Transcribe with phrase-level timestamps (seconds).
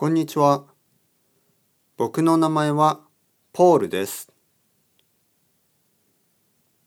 [0.00, 0.64] こんにちは。
[1.98, 3.00] 僕の名前は
[3.52, 4.32] ポールです。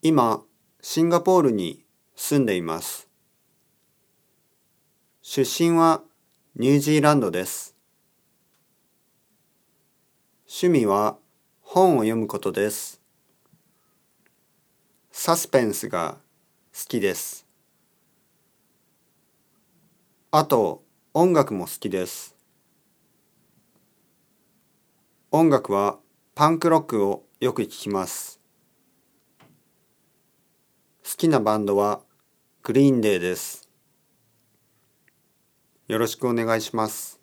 [0.02, 0.42] 今、
[0.82, 3.08] シンガポールに住んでいます。
[5.22, 6.02] 出身は
[6.56, 7.76] ニュージーランドです。
[10.48, 11.20] 趣味は
[11.62, 13.00] 本を読むことです。
[15.12, 16.18] サスペンスが
[16.74, 17.46] 好きです。
[20.32, 20.82] あと、
[21.14, 22.33] 音楽も好きです。
[25.36, 25.98] 音楽は
[26.36, 28.40] パンクロックをよく聴きます。
[31.04, 32.02] 好きなバンドは
[32.62, 33.68] グリーンデーです。
[35.88, 37.20] よろしくお願いします。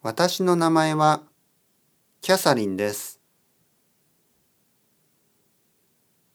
[0.00, 1.22] 私の名前は
[2.22, 3.20] キャサリンです。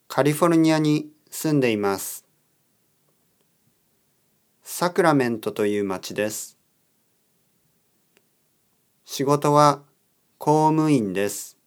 [0.07, 2.23] カリフォルニアに住んでいます。
[4.61, 6.56] サクラメントという町です。
[9.09, 9.83] 仕事は
[10.37, 11.57] 公務員です。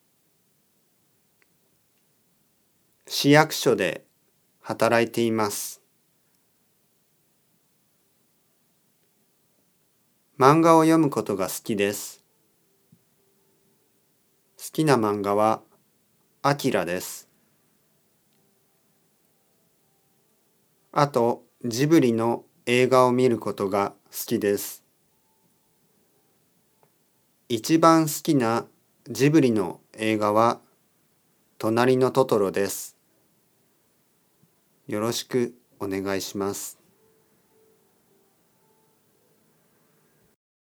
[3.09, 4.05] 市役所で
[4.61, 5.81] 働いています。
[10.39, 12.23] 漫画を読むことが好きです。
[14.59, 15.63] 好きな漫画は
[16.43, 17.27] アキラです。
[20.93, 24.80] あとジブリの映画を見ることが好きです。
[27.53, 28.65] 一番好きな
[29.09, 30.61] ジブリの映画は
[31.59, 32.97] 隣のトトロです。
[34.87, 36.80] よろしくお願いします。